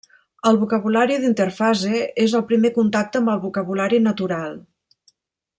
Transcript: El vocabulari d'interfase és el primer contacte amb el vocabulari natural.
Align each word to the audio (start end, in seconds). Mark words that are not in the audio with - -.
El 0.51 0.55
vocabulari 0.61 1.17
d'interfase 1.25 2.01
és 2.25 2.35
el 2.41 2.45
primer 2.53 2.73
contacte 2.81 3.21
amb 3.23 3.33
el 3.37 3.41
vocabulari 3.47 4.01
natural. 4.11 4.61